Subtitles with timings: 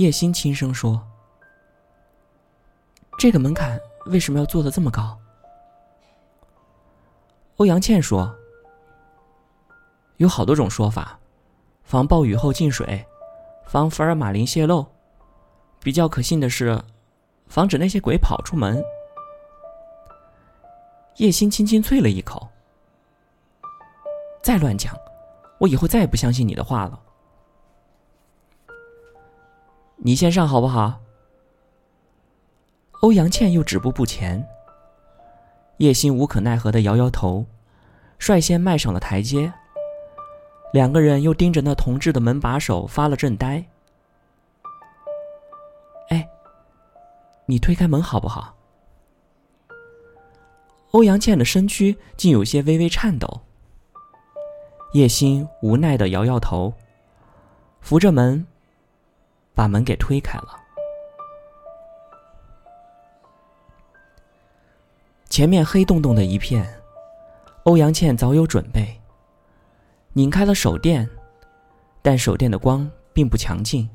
[0.00, 0.98] 叶欣轻声说
[3.20, 5.14] ：“这个门槛为什么要做的这么高？”
[7.58, 8.34] 欧阳倩说
[10.16, 11.20] ：“有好多种说法，
[11.82, 13.04] 防暴雨后进水，
[13.66, 14.86] 防福尔马林泄漏，
[15.80, 16.82] 比较可信的是，
[17.46, 18.82] 防止那些鬼跑出门。”
[21.16, 22.48] 叶欣轻轻啐了一口
[24.42, 24.96] ：“再乱讲，
[25.58, 26.98] 我以后再也不相信你的话了。”
[30.02, 30.98] 你先上好不好？
[33.02, 34.46] 欧阳倩又止步不前。
[35.76, 37.44] 叶欣无可奈何的摇摇头，
[38.18, 39.52] 率先迈上了台阶。
[40.72, 43.62] 两个人又盯着那铜制的门把手发了阵呆。
[46.08, 46.26] 哎，
[47.44, 48.54] 你推开门好不好？
[50.92, 53.42] 欧阳倩的身躯竟有些微微颤抖。
[54.94, 56.72] 叶欣无奈的摇摇头，
[57.82, 58.46] 扶着门。
[59.60, 60.58] 把门给推开了，
[65.28, 66.66] 前面黑洞洞的一片，
[67.64, 68.98] 欧阳倩早有准备，
[70.14, 71.06] 拧开了手电，
[72.00, 73.86] 但手电的光并不强劲，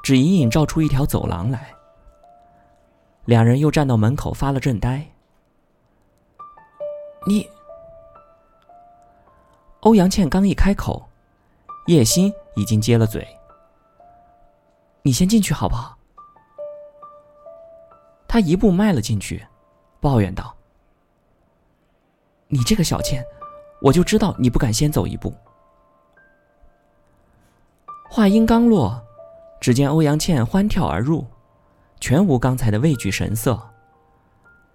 [0.00, 1.74] 只隐隐照出一条走廊来。
[3.24, 5.04] 两人又站到门口发了阵呆。
[7.26, 7.50] 你，
[9.80, 11.08] 欧阳倩刚一开口，
[11.88, 13.26] 叶欣已经接了嘴。
[15.02, 15.98] 你先进去好不好？
[18.28, 19.46] 他一步迈了进去，
[20.00, 20.56] 抱怨道
[22.48, 23.22] ：“你这个小倩，
[23.82, 25.34] 我就知道你不敢先走一步。”
[28.08, 29.02] 话音刚落，
[29.60, 31.26] 只见欧阳倩欢跳而入，
[32.00, 33.60] 全无刚才的畏惧神色，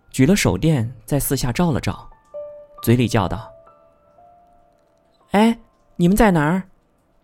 [0.09, 2.07] 举了手电在四下照了照，
[2.83, 3.51] 嘴里叫道
[5.31, 5.57] ：“哎，
[5.95, 6.63] 你们在哪儿？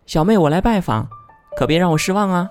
[0.06, 1.08] 小妹，我来拜访，
[1.56, 2.50] 可别让我失望啊！”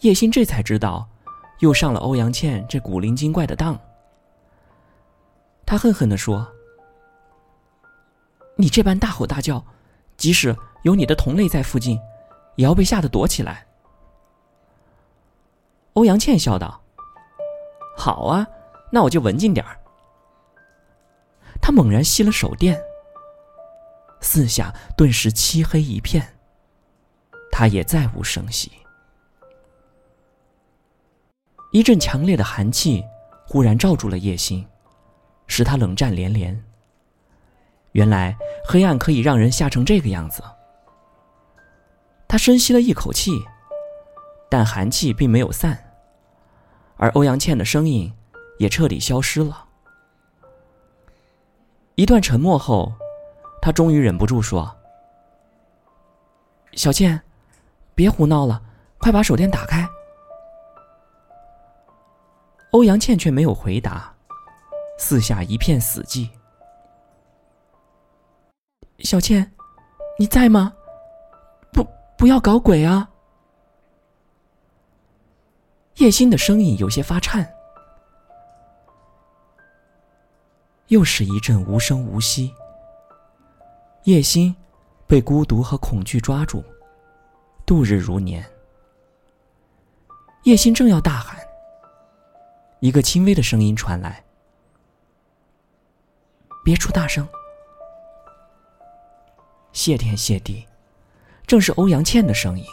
[0.00, 1.06] 叶欣这才知道，
[1.58, 3.78] 又上了欧阳倩这古灵精怪的当。
[5.66, 6.50] 他恨恨地说
[8.56, 9.64] ：“你这般大吼大叫，
[10.16, 12.00] 即使有你的同类在附近，
[12.56, 13.66] 也要被吓得躲起来。”
[15.94, 16.80] 欧阳倩笑道
[17.94, 18.46] ：“好啊，
[18.90, 19.76] 那我就文静点儿。”
[21.60, 22.82] 他猛然熄了手电，
[24.22, 26.36] 四下顿时漆黑一片，
[27.52, 28.72] 他也再无声息。
[31.72, 33.04] 一阵强烈的寒气
[33.46, 34.66] 忽然罩住了叶心，
[35.46, 36.64] 使他冷战连连。
[37.92, 40.42] 原来黑暗可以让人吓成这个样子。
[42.26, 43.32] 他深吸了一口气，
[44.48, 45.92] 但寒气并没有散，
[46.96, 48.12] 而欧阳倩的声音
[48.58, 49.66] 也彻底消失了。
[51.94, 52.92] 一段沉默后，
[53.62, 54.76] 他终于忍不住说
[56.74, 57.20] ：“小倩，
[57.94, 58.62] 别胡闹了，
[58.98, 59.88] 快把手电打开。”
[62.72, 64.14] 欧阳倩却没有回答，
[64.96, 66.28] 四下一片死寂。
[69.00, 69.50] 小倩，
[70.18, 70.72] 你在吗？
[71.72, 71.84] 不，
[72.16, 73.10] 不要搞鬼啊！
[75.96, 77.50] 叶心的声音有些发颤。
[80.88, 82.54] 又是一阵无声无息。
[84.04, 84.54] 叶心
[85.06, 86.62] 被孤独和恐惧抓住，
[87.66, 88.44] 度日如年。
[90.44, 91.39] 叶心正要大喊。
[92.80, 94.24] 一个轻微的声音传来
[96.64, 97.28] ：“别出大声。”
[99.72, 100.66] 谢天谢地，
[101.46, 102.64] 正是欧阳倩的声音。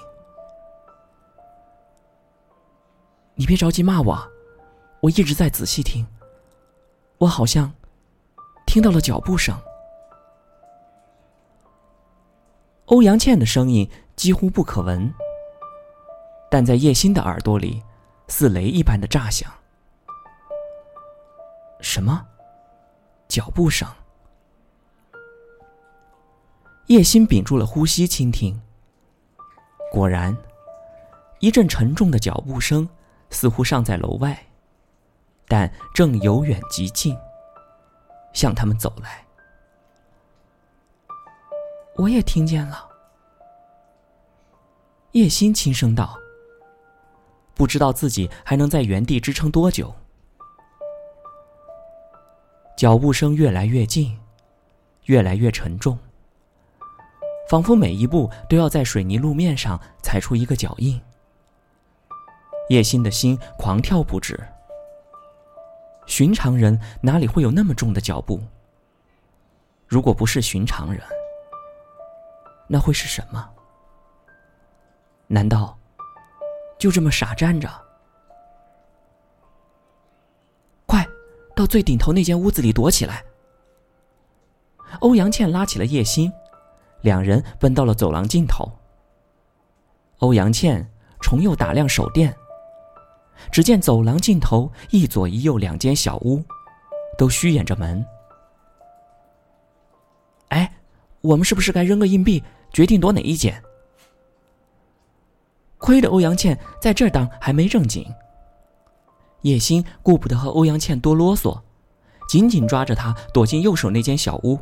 [3.36, 4.18] 你别着急骂我，
[5.02, 6.08] 我一直在仔细听。
[7.18, 7.72] 我好像
[8.66, 9.60] 听到了脚步声。
[12.86, 15.14] 欧阳倩的声音几乎不可闻，
[16.50, 17.84] 但在叶心的耳朵里，
[18.30, 19.52] 似雷一般的炸响。
[21.80, 22.26] 什么？
[23.28, 23.88] 脚步声。
[26.88, 28.60] 叶心屏住了呼吸，倾听。
[29.92, 30.36] 果然，
[31.40, 32.88] 一阵沉重的脚步声
[33.30, 34.38] 似乎尚在楼外，
[35.48, 37.18] 但正由远及近，
[38.34, 39.26] 向他们走来。
[41.96, 42.88] 我也听见了。
[45.12, 46.18] 叶心轻声道
[47.54, 49.94] ：“不知道自己还能在原地支撑多久。”
[52.78, 54.16] 脚步声越来越近，
[55.06, 55.98] 越来越沉重，
[57.50, 61.02] 仿佛每一步都要在水泥路面上踩出一个脚印。
[62.70, 64.40] 叶心的心狂跳不止。
[66.06, 68.40] 寻常人哪里会有那么重的脚步？
[69.88, 71.02] 如果不是寻常人，
[72.68, 73.50] 那会是什么？
[75.26, 75.76] 难道
[76.78, 77.87] 就这么傻站着？
[81.68, 83.24] 最顶头那间屋子里躲起来！
[85.02, 86.32] 欧阳倩拉起了叶心，
[87.02, 88.72] 两人奔到了走廊尽头。
[90.20, 92.34] 欧阳倩重又打量手电，
[93.52, 96.42] 只见走廊尽头一左一右两间小屋，
[97.18, 98.04] 都虚掩着门。
[100.48, 100.74] 哎，
[101.22, 102.42] 我们是不是该扔个硬币，
[102.72, 103.62] 决定躲哪一间？
[105.78, 108.04] 亏得欧阳倩在这当还没正经。
[109.42, 111.62] 叶欣顾不得和欧阳倩多啰嗦，
[112.28, 114.60] 紧紧抓着她躲进右手那间小屋。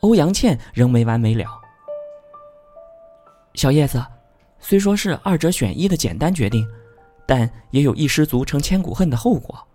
[0.00, 1.46] 欧阳倩仍没完没了。
[3.54, 4.04] 小叶子，
[4.58, 6.66] 虽说是二者选一的简单决定，
[7.26, 9.66] 但也有一失足成千古恨的后果。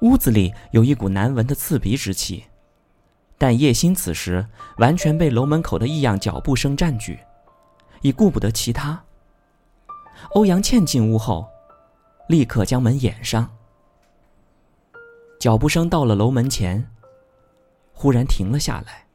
[0.00, 2.44] 屋子里有一股难闻的刺鼻之气，
[3.38, 4.46] 但叶欣此时
[4.78, 7.18] 完全被楼门口的异样脚步声占据，
[8.02, 9.02] 已顾不得其他。
[10.34, 11.46] 欧阳倩进屋后，
[12.28, 13.50] 立刻将门掩上。
[15.38, 16.90] 脚步声到了楼门前。
[17.96, 19.06] 忽然停了下来，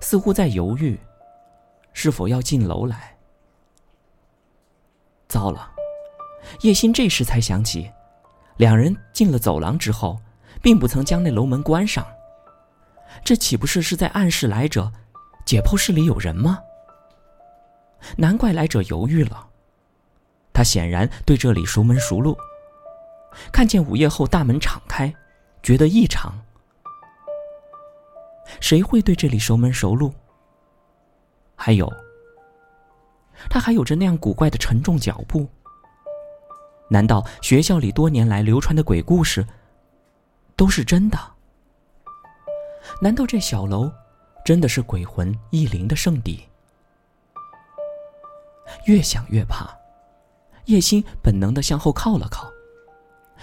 [0.00, 0.98] 似乎在犹豫，
[1.92, 3.16] 是否要进楼来。
[5.28, 5.70] 糟了，
[6.62, 7.88] 叶心这时才想起，
[8.56, 10.18] 两人进了走廊之后，
[10.60, 12.04] 并不曾将那楼门关上。
[13.24, 14.92] 这岂不是是在暗示来者，
[15.46, 16.58] 解剖室里有人吗？
[18.16, 19.48] 难怪来者犹豫了，
[20.52, 22.36] 他显然对这里熟门熟路。
[23.52, 25.14] 看见午夜后大门敞开，
[25.62, 26.32] 觉得异常。
[28.60, 30.12] 谁会对这里熟门熟路？
[31.54, 31.90] 还有，
[33.48, 35.48] 他还有着那样古怪的沉重脚步。
[36.88, 39.46] 难道学校里多年来流传的鬼故事
[40.56, 41.16] 都是真的？
[43.00, 43.92] 难道这小楼
[44.44, 46.48] 真的是鬼魂异灵的圣地？
[48.86, 49.70] 越想越怕，
[50.66, 52.50] 叶心本能的向后靠了靠，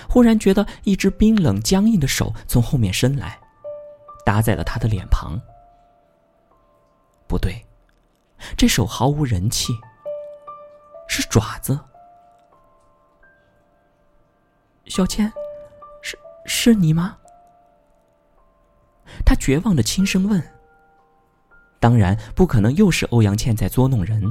[0.10, 3.40] 忽然觉得一只冰冷僵硬的手从后面伸来。
[4.26, 5.40] 搭在了他的脸庞。
[7.28, 7.66] 不对，
[8.58, 9.72] 这手毫无人气，
[11.08, 11.80] 是爪子。
[14.88, 15.32] 小倩，
[16.02, 17.18] 是是你吗？
[19.26, 20.44] 他绝望的轻声问。
[21.80, 24.22] 当然不可能又是欧阳倩在捉弄人，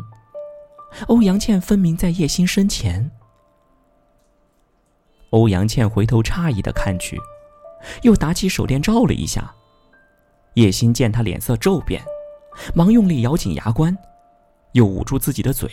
[1.08, 3.10] 欧阳倩分明在叶心身前。
[5.30, 7.20] 欧阳倩回头诧异的看去，
[8.02, 9.54] 又打起手电照了一下。
[10.54, 12.02] 叶心见他脸色骤变，
[12.74, 13.96] 忙用力咬紧牙关，
[14.72, 15.70] 又捂住自己的嘴，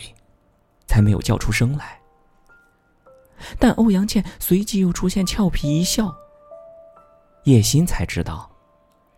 [0.86, 1.98] 才没有叫出声来。
[3.58, 6.14] 但欧阳倩随即又出现俏皮一笑。
[7.44, 8.50] 叶心才知道，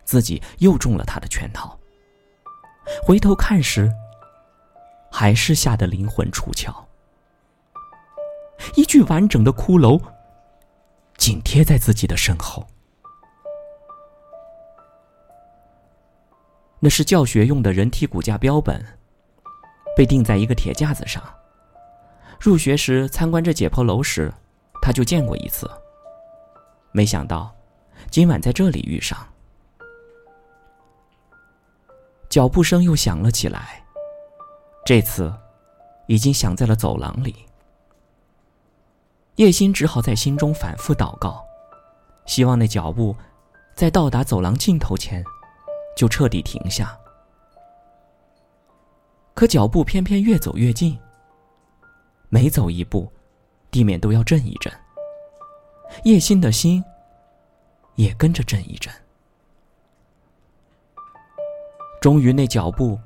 [0.05, 1.79] 自己又中了他的圈套。
[3.03, 3.93] 回头看时，
[5.19, 6.71] 还是吓得灵魂出窍。
[8.75, 9.99] 一具完整的骷髅，
[11.17, 12.67] 紧贴在自己的身后。
[16.81, 18.85] 那是教学用的人体骨架标本，
[19.97, 21.23] 被钉在一个铁架子上。
[22.39, 24.31] 入学时参观这解剖楼时，
[24.83, 25.67] 他就见过一次。
[26.93, 27.51] 没想到，
[28.11, 29.17] 今晚在这里遇上。
[32.29, 33.83] 脚步声又响了起来，
[34.87, 35.35] 这次，
[36.07, 37.35] 已经响在了走廊里。
[39.35, 41.45] 叶心只好在心中反复祷告，
[42.25, 43.15] 希望那脚步，
[43.75, 45.25] 在到达走廊尽头前。
[45.97, 46.95] 就彻底停下，
[49.33, 50.97] 可脚步偏偏越走越近。
[52.29, 53.11] 每走一步，
[53.71, 54.71] 地面都要震一震。
[56.05, 56.85] 叶心的心
[57.95, 58.93] 也跟着震一震。
[61.99, 63.01] 终于，那脚步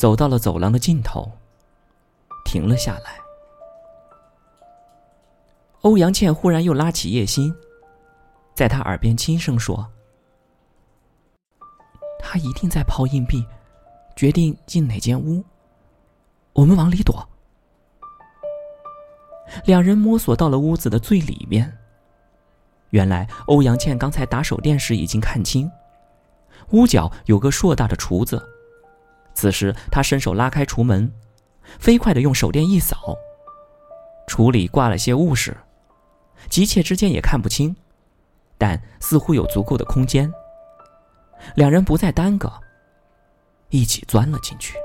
[0.00, 1.30] 走到了走廊的尽头，
[2.46, 3.20] 停了下来。
[5.82, 7.54] 欧阳倩忽然又拉起叶心，
[8.54, 9.86] 在他耳边轻声说。
[12.18, 13.44] 他一定在抛硬币，
[14.16, 15.44] 决定进哪间屋。
[16.54, 17.28] 我们往里躲。
[19.66, 21.76] 两人摸索到了屋子的最里面。
[22.88, 25.70] 原来欧阳倩刚才打手电时已经看清，
[26.70, 28.42] 屋角有个硕大的厨子。
[29.40, 31.10] 此时他伸手拉开橱门，
[31.78, 33.16] 飞快的用手电一扫，
[34.28, 35.56] 橱里挂了些物事，
[36.50, 37.74] 急切之间也看不清，
[38.58, 40.30] 但似乎有足够的空间。
[41.54, 42.52] 两人不再耽搁，
[43.70, 44.76] 一起钻了进去。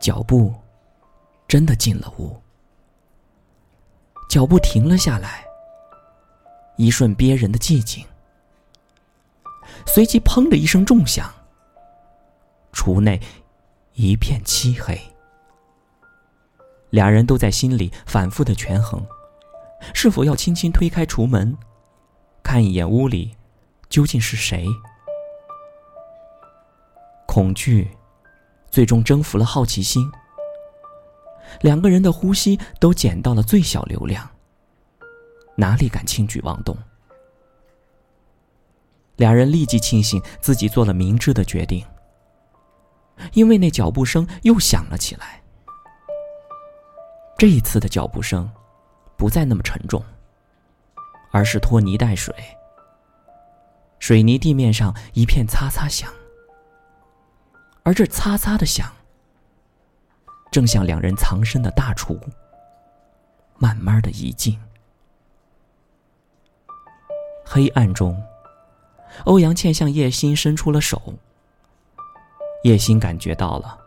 [0.00, 0.54] 脚步
[1.46, 2.34] 真的进了屋，
[4.30, 5.44] 脚步停了下来。
[6.78, 8.02] 一瞬憋人的寂静，
[9.86, 11.32] 随即砰的一声重响，
[12.72, 13.20] 厨内
[13.92, 15.00] 一片漆黑。
[16.90, 19.04] 两人都在心里反复的权衡，
[19.92, 21.56] 是否要轻轻推开厨门，
[22.42, 23.36] 看一眼屋里
[23.88, 24.66] 究竟是谁。
[27.26, 27.90] 恐惧
[28.70, 30.08] 最终征服了好奇心，
[31.62, 34.30] 两个人的呼吸都减到了最小流量，
[35.56, 36.76] 哪里敢轻举妄动？
[39.16, 41.84] 两人立即庆幸自己做了明智的决定，
[43.32, 45.40] 因为那脚步声又响了起来。
[47.36, 48.50] 这一次的脚步声，
[49.16, 50.02] 不再那么沉重，
[51.30, 52.34] 而是拖泥带水，
[53.98, 56.12] 水泥地面上一片擦擦响，
[57.82, 58.92] 而这擦擦的响，
[60.50, 62.18] 正向两人藏身的大厨
[63.58, 64.58] 慢慢的移近。
[67.44, 68.20] 黑暗中，
[69.24, 71.00] 欧阳倩向叶心伸出了手，
[72.64, 73.78] 叶心感觉到了，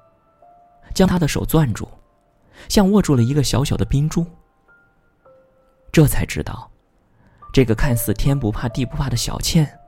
[0.93, 1.87] 将他的手攥住。
[2.69, 4.25] 像握住了一个小小的冰珠，
[5.91, 6.69] 这才知道，
[7.53, 9.79] 这个看似天不怕地不怕的小倩，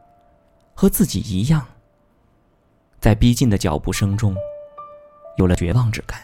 [0.76, 1.66] 和自己一样，
[3.00, 4.36] 在逼近的脚步声中，
[5.38, 6.22] 有了绝望之感。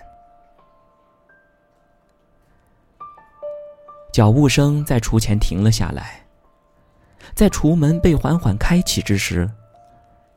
[4.14, 6.25] 脚步声在厨前停了下来，
[7.36, 9.50] 在厨门被缓缓开启之时，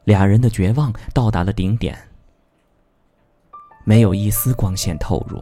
[0.02, 1.96] 俩人的绝望到达了顶点，
[3.84, 5.40] 没有一丝光线透入。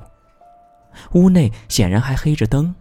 [1.13, 2.75] 屋内显然还黑着灯。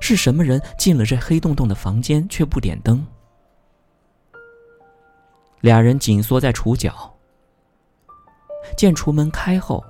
[0.00, 3.06] 是什么人进了这黑洞洞的房间却不点灯？
[5.60, 7.14] 俩人紧缩在厨角，
[8.74, 9.84] 见厨门开后，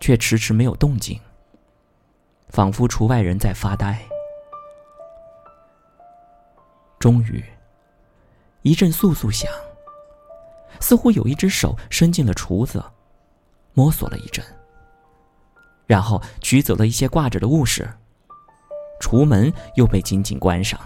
[0.00, 1.20] 却迟迟没有动静，
[2.48, 4.02] 仿佛厨外人在发呆。
[7.04, 7.44] 终于，
[8.62, 9.52] 一阵簌簌响，
[10.80, 12.82] 似乎有一只手伸进了厨子，
[13.74, 14.42] 摸索了一阵。
[15.84, 17.86] 然后取走了一些挂着的物事，
[18.98, 20.80] 厨门又被紧紧关上。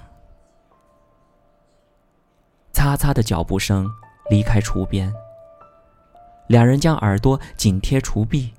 [2.73, 3.89] 擦擦的脚步声
[4.29, 5.15] 离开厨边，
[6.49, 8.53] 两人将耳朵紧贴厨壁，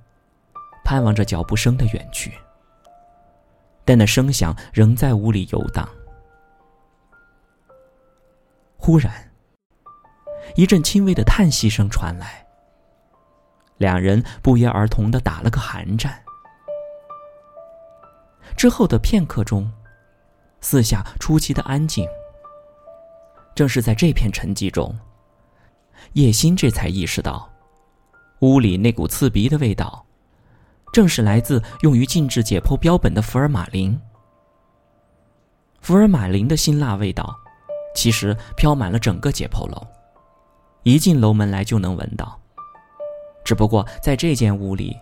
[0.85, 2.31] 盼望着脚步声的远去。
[3.83, 5.85] 但那声响仍在屋里游荡。
[8.89, 9.13] 忽然，
[10.55, 12.43] 一阵轻微的叹息声传来，
[13.77, 16.19] 两人不约而同的打了个寒战。
[18.57, 19.71] 之后的片刻中，
[20.59, 22.03] 四下出奇的安静。
[23.53, 24.97] 正是在这片沉寂中，
[26.13, 27.47] 叶心这才意识到，
[28.39, 30.03] 屋里那股刺鼻的味道，
[30.91, 34.01] 正是来自用于禁制解剖标本的福尔马林。
[35.79, 37.39] 福尔马林的辛辣味道，
[37.93, 39.85] 其实飘满了整个解剖楼，
[40.83, 42.39] 一进楼门来就能闻到。
[43.43, 44.95] 只不过在这间屋里，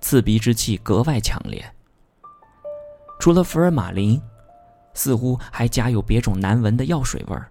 [0.00, 1.64] 刺鼻之气格外强烈。
[3.18, 4.20] 除了福尔马林，
[4.92, 7.50] 似乎还夹有别种难闻的药水味儿。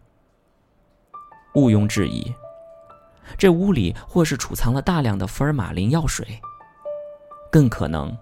[1.55, 2.33] 毋庸置疑，
[3.37, 6.39] 这屋里或是储藏了大量的福尔马林药水，
[7.51, 8.15] 更可能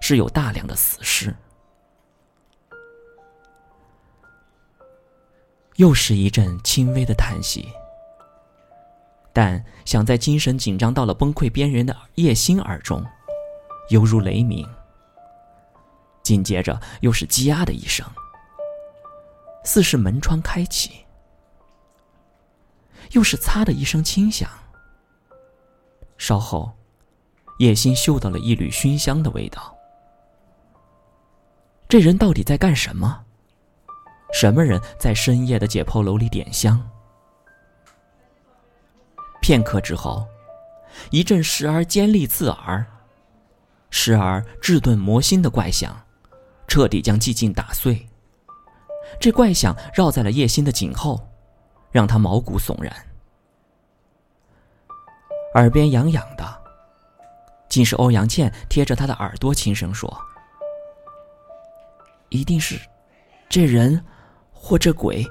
[0.00, 1.34] 是有大量的死尸。
[5.78, 7.68] 又是一阵轻微的叹息，
[9.32, 13.04] 但响在精神紧张到了崩溃边缘的叶心耳中，
[13.90, 14.68] 犹如雷鸣。
[16.24, 18.04] 紧接着又是“叽呀”的一声，
[19.64, 20.90] 似是门窗开启；
[23.12, 24.50] 又是“擦”的一声轻响。
[26.16, 26.72] 稍后，
[27.60, 29.72] 叶心嗅到了一缕熏香的味道。
[31.88, 33.26] 这人到底在干什么？
[34.40, 36.80] 什么人在深夜的解剖楼里点香？
[39.40, 40.24] 片刻之后，
[41.10, 42.86] 一阵时而尖利刺耳，
[43.90, 46.00] 时而质钝磨心的怪响。
[46.68, 48.08] 彻底将寂静打碎。
[49.18, 51.20] 这怪响绕在了叶心的颈后，
[51.90, 52.94] 让他毛骨悚然。
[55.54, 56.62] 耳边痒痒的，
[57.68, 60.16] 竟是欧阳倩贴着他的耳朵轻声说
[62.30, 62.80] ：“一定是
[63.48, 64.00] 这人
[64.60, 65.24] 或这鬼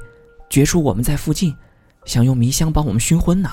[0.50, 1.56] 觉出我们在附近，
[2.06, 3.50] 想用迷香把我们熏昏呢。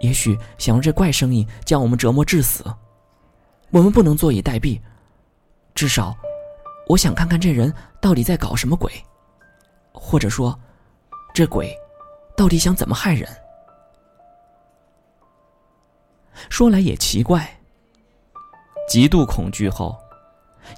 [0.00, 2.64] 也许想用这怪声音将我们折磨致死。
[3.70, 4.80] 我们不能坐以待毙，
[5.74, 6.14] 至少……”
[6.88, 8.92] 我想看看这人到底在搞什么鬼，
[9.92, 10.58] 或者说，
[11.32, 11.72] 这鬼
[12.36, 13.28] 到底想怎么害人？
[16.48, 17.48] 说来也奇怪，
[18.88, 19.96] 极度恐惧后，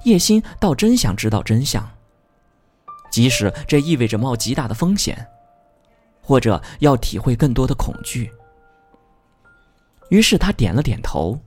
[0.03, 1.89] 叶心倒真想知道真相，
[3.13, 5.27] 即使这意味着冒极大的风险，
[6.19, 8.33] 或者要体会更多的恐惧。
[10.09, 11.39] 于是他点了点头。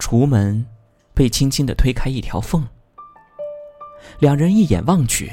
[0.00, 0.66] 橱门
[1.14, 2.66] 被轻轻的推开一条缝，
[4.18, 5.32] 两人一眼望去，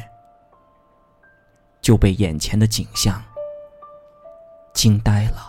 [1.82, 3.20] 就被眼前的景象
[4.76, 5.49] 惊呆了。